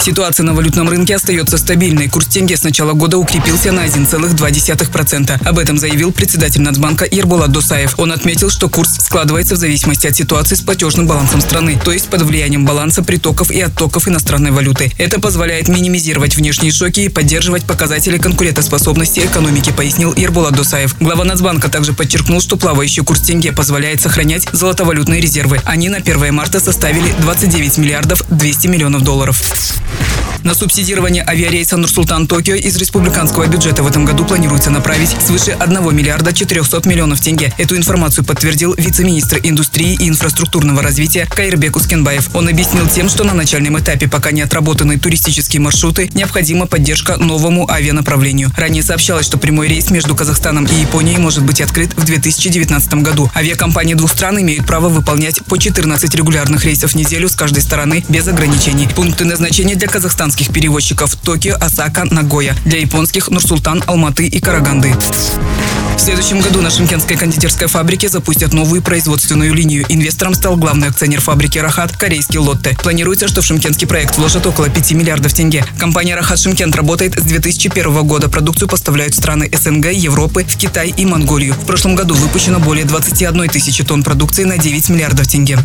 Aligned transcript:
Ситуация 0.00 0.44
на 0.44 0.52
валютном 0.52 0.88
рынке 0.88 1.14
остается 1.14 1.58
стабильной. 1.58 2.08
Курс 2.08 2.26
тенге 2.26 2.56
с 2.56 2.64
начала 2.64 2.92
года 2.92 3.18
укрепился 3.18 3.72
на 3.72 3.86
1,2%. 3.86 5.48
Об 5.48 5.58
этом 5.58 5.78
заявил 5.78 6.12
председатель 6.12 6.60
Нацбанка 6.60 7.06
Ерболат 7.10 7.52
Досаев. 7.52 7.94
Он 7.98 8.12
отметил, 8.12 8.50
что 8.50 8.68
курс 8.68 8.90
складывается 8.98 9.54
в 9.54 9.58
зависимости 9.58 10.06
от 10.06 10.16
ситуации 10.16 10.56
с 10.56 10.60
платежным 10.60 11.06
балансом 11.06 11.40
страны, 11.40 11.80
то 11.82 11.92
есть 11.92 12.08
под 12.08 12.22
влиянием 12.22 12.64
баланса 12.64 13.02
притоков 13.02 13.50
и 13.50 13.60
оттоков 13.60 14.08
иностранной 14.08 14.50
валюты. 14.50 14.92
Это 14.98 15.20
позволяет 15.20 15.68
минимизировать 15.68 16.36
внешние 16.36 16.72
шоки 16.72 17.00
и 17.00 17.08
поддерживать 17.08 17.64
показатели 17.64 18.18
конкурентоспособности 18.18 19.20
экономики, 19.20 19.70
пояснил 19.70 20.14
Ерболат 20.14 20.54
Досаев. 20.54 20.96
Глава 21.00 21.24
Нацбанка 21.24 21.68
также 21.68 21.92
подчеркнул, 21.92 22.40
что 22.40 22.56
плавающий 22.56 23.04
курс 23.04 23.20
тенге 23.20 23.52
позволяет 23.52 24.00
сохранять 24.00 24.46
золотовалютные 24.52 25.20
резервы. 25.20 25.60
Они 25.64 25.88
на 25.88 25.98
1 25.98 26.34
марта 26.34 26.60
составили 26.60 27.14
29 27.20 27.78
миллиардов 27.78 28.24
200 28.28 28.66
миллионов 28.66 29.02
долларов. 29.02 29.40
Peace. 29.72 30.11
На 30.44 30.54
субсидирование 30.54 31.24
авиарейса 31.24 31.76
Нур-Султан-Токио 31.76 32.56
из 32.56 32.76
республиканского 32.76 33.46
бюджета 33.46 33.84
в 33.84 33.86
этом 33.86 34.04
году 34.04 34.24
планируется 34.24 34.70
направить 34.70 35.10
свыше 35.24 35.52
1 35.52 35.96
миллиарда 35.96 36.32
400 36.32 36.88
миллионов 36.88 37.20
тенге. 37.20 37.52
Эту 37.58 37.76
информацию 37.76 38.24
подтвердил 38.24 38.74
вице-министр 38.76 39.38
индустрии 39.44 39.96
и 40.00 40.08
инфраструктурного 40.08 40.82
развития 40.82 41.26
Кайрбек 41.30 41.76
Ускенбаев. 41.76 42.34
Он 42.34 42.48
объяснил 42.48 42.88
тем, 42.88 43.08
что 43.08 43.22
на 43.22 43.34
начальном 43.34 43.78
этапе 43.78 44.08
пока 44.08 44.32
не 44.32 44.42
отработаны 44.42 44.98
туристические 44.98 45.60
маршруты, 45.60 46.10
необходима 46.12 46.66
поддержка 46.66 47.18
новому 47.18 47.70
авианаправлению. 47.70 48.50
Ранее 48.56 48.82
сообщалось, 48.82 49.26
что 49.26 49.38
прямой 49.38 49.68
рейс 49.68 49.90
между 49.90 50.16
Казахстаном 50.16 50.64
и 50.64 50.74
Японией 50.74 51.18
может 51.18 51.44
быть 51.44 51.60
открыт 51.60 51.94
в 51.96 52.04
2019 52.04 52.94
году. 52.94 53.30
Авиакомпании 53.36 53.94
двух 53.94 54.10
стран 54.10 54.40
имеют 54.40 54.66
право 54.66 54.88
выполнять 54.88 55.40
по 55.44 55.56
14 55.56 56.12
регулярных 56.16 56.64
рейсов 56.64 56.92
в 56.92 56.96
неделю 56.96 57.28
с 57.28 57.36
каждой 57.36 57.62
стороны 57.62 58.04
без 58.08 58.26
ограничений. 58.26 58.88
Пункты 58.88 59.24
назначения 59.24 59.76
для 59.76 59.86
казахстанских 60.32 60.54
перевозчиков 60.54 61.14
Токио, 61.16 61.56
Осака, 61.60 62.04
Нагоя. 62.10 62.56
Для 62.64 62.78
японских 62.78 63.28
Нурсултан, 63.28 63.82
Алматы 63.86 64.26
и 64.26 64.40
Караганды. 64.40 64.94
В 65.96 66.00
следующем 66.00 66.40
году 66.40 66.62
на 66.62 66.70
Шимкентской 66.70 67.16
кондитерской 67.16 67.66
фабрике 67.66 68.08
запустят 68.08 68.54
новую 68.54 68.82
производственную 68.82 69.52
линию. 69.52 69.84
Инвестором 69.88 70.34
стал 70.34 70.56
главный 70.56 70.88
акционер 70.88 71.20
фабрики 71.20 71.58
«Рахат» 71.58 71.96
корейский 71.96 72.38
«Лотте». 72.38 72.76
Планируется, 72.82 73.28
что 73.28 73.42
в 73.42 73.44
шимкентский 73.44 73.86
проект 73.86 74.16
вложат 74.16 74.46
около 74.46 74.70
5 74.70 74.92
миллиардов 74.92 75.34
тенге. 75.34 75.64
Компания 75.78 76.16
«Рахат 76.16 76.38
Шимкент» 76.38 76.74
работает 76.74 77.18
с 77.18 77.22
2001 77.22 78.06
года. 78.06 78.28
Продукцию 78.28 78.68
поставляют 78.68 79.14
в 79.14 79.18
страны 79.18 79.50
СНГ, 79.52 79.92
Европы, 79.92 80.44
в 80.44 80.56
Китай 80.56 80.94
и 80.96 81.04
Монголию. 81.04 81.52
В 81.52 81.66
прошлом 81.66 81.94
году 81.94 82.14
выпущено 82.14 82.58
более 82.58 82.86
21 82.86 83.48
тысячи 83.48 83.84
тонн 83.84 84.02
продукции 84.02 84.44
на 84.44 84.56
9 84.56 84.88
миллиардов 84.88 85.28
тенге. 85.28 85.58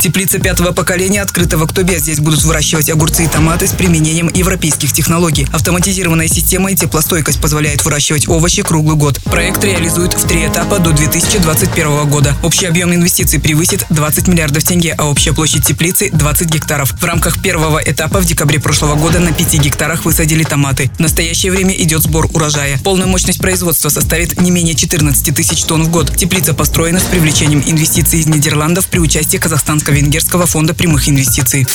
Теплица 0.00 0.38
пятого 0.38 0.72
поколения 0.72 1.22
открыта 1.22 1.58
в 1.58 1.62
октябре. 1.64 1.98
Здесь 1.98 2.20
будут 2.20 2.42
выращивать 2.44 2.88
огурцы 2.88 3.24
и 3.24 3.28
томаты 3.28 3.66
с 3.66 3.72
применением 3.72 4.28
европейских 4.32 4.92
технологий. 4.92 5.46
Автоматизированная 5.52 6.28
система 6.28 6.70
и 6.70 6.76
теплостойкость 6.76 7.40
позволяет 7.40 7.84
выращивать 7.84 8.28
овощи 8.28 8.62
круглый 8.62 8.96
год. 8.96 9.20
Проект 9.24 9.64
реализуют 9.64 10.14
в 10.14 10.26
три 10.26 10.46
этапа 10.46 10.78
до 10.78 10.92
2021 10.92 12.08
года. 12.08 12.36
Общий 12.42 12.66
объем 12.66 12.94
инвестиций 12.94 13.40
превысит 13.40 13.86
20 13.90 14.28
миллиардов 14.28 14.62
тенге, 14.62 14.94
а 14.96 15.06
общая 15.06 15.32
площадь 15.32 15.66
теплицы– 15.66 16.10
20 16.12 16.48
гектаров. 16.48 16.92
В 16.92 17.04
рамках 17.04 17.42
первого 17.42 17.78
этапа 17.84 18.20
в 18.20 18.24
декабре 18.24 18.60
прошлого 18.60 18.94
года 18.94 19.18
на 19.18 19.32
5 19.32 19.54
гектарах 19.54 20.04
высадили 20.04 20.44
томаты. 20.44 20.90
В 20.96 21.00
настоящее 21.00 21.50
время 21.50 21.74
идет 21.74 22.02
сбор 22.02 22.28
урожая. 22.32 22.78
Полная 22.84 23.06
мощность 23.06 23.40
производства 23.40 23.88
составит 23.88 24.40
не 24.40 24.50
менее 24.50 24.74
14 24.74 25.34
тысяч 25.34 25.64
тонн 25.64 25.84
в 25.84 25.90
год. 25.90 26.16
Теплица 26.16 26.54
построена 26.54 27.00
с 27.00 27.04
привлечением 27.04 27.62
инвестиций 27.66 28.20
из 28.20 28.26
Нидерландов 28.26 28.86
при 28.86 29.00
участии 29.00 29.38
Казахстанско-Венгерского 29.68 30.46
фонда 30.46 30.72
прямых 30.72 31.10
инвестиций. 31.10 31.66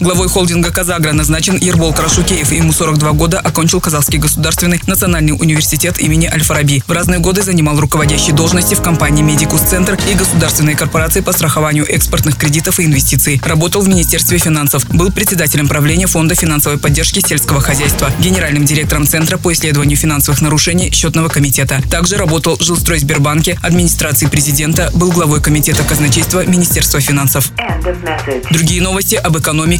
Главой 0.00 0.28
холдинга 0.28 0.70
«КазАгро» 0.70 1.12
назначен 1.12 1.56
Ербол 1.56 1.92
Карашукеев. 1.92 2.52
Ему 2.52 2.72
42 2.72 3.12
года, 3.12 3.40
окончил 3.40 3.80
Казахский 3.80 4.18
государственный 4.18 4.80
национальный 4.86 5.32
университет 5.32 5.98
имени 5.98 6.26
Аль-Фараби. 6.26 6.82
В 6.86 6.92
разные 6.92 7.18
годы 7.18 7.42
занимал 7.42 7.80
руководящие 7.80 8.34
должности 8.34 8.74
в 8.74 8.82
компании 8.82 9.22
«Медикус 9.22 9.60
Центр» 9.62 9.98
и 10.10 10.14
государственной 10.14 10.74
корпорации 10.74 11.20
по 11.20 11.32
страхованию 11.32 11.86
экспортных 11.88 12.36
кредитов 12.36 12.78
и 12.78 12.84
инвестиций. 12.84 13.40
Работал 13.42 13.80
в 13.80 13.88
Министерстве 13.88 14.38
финансов. 14.38 14.86
Был 14.90 15.10
председателем 15.10 15.66
правления 15.66 16.06
Фонда 16.06 16.34
финансовой 16.34 16.78
поддержки 16.78 17.20
сельского 17.26 17.60
хозяйства, 17.60 18.10
генеральным 18.18 18.66
директором 18.66 19.06
Центра 19.06 19.38
по 19.38 19.52
исследованию 19.52 19.96
финансовых 19.96 20.42
нарушений 20.42 20.90
Счетного 20.90 21.28
комитета. 21.28 21.80
Также 21.90 22.16
работал 22.16 22.58
в 22.58 22.62
жилстрой 22.62 22.98
Сбербанке, 22.98 23.58
администрации 23.62 24.26
президента, 24.26 24.90
был 24.94 25.10
главой 25.10 25.40
комитета 25.40 25.82
казначейства 25.84 26.44
Министерства 26.44 27.00
финансов. 27.00 27.50
Другие 28.50 28.82
новости 28.82 29.14
об 29.14 29.36